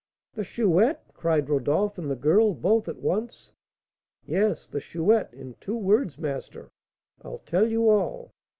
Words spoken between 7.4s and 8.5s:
tell you all.